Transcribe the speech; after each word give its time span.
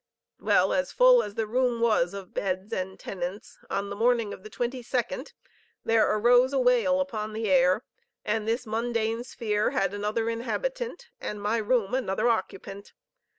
Well, 0.39 0.73
as 0.73 0.91
full 0.91 1.21
as 1.21 1.35
the 1.35 1.45
room 1.45 1.79
was 1.79 2.15
of 2.15 2.33
beds 2.33 2.73
and 2.73 2.99
tenants, 2.99 3.59
on 3.69 3.91
the 3.91 3.95
morning 3.95 4.33
of 4.33 4.41
the 4.41 4.49
twenty 4.49 4.81
second, 4.81 5.33
there 5.85 6.11
arose 6.15 6.53
a 6.53 6.59
wail 6.59 6.99
upon 6.99 7.33
the 7.33 7.47
air, 7.51 7.83
and 8.25 8.47
this 8.47 8.65
mundane 8.65 9.23
sphere 9.23 9.69
had 9.69 9.93
another 9.93 10.27
inhabitant, 10.27 11.09
and 11.19 11.39
my 11.39 11.57
room 11.57 11.93
another 11.93 12.27
occupant. 12.29 12.93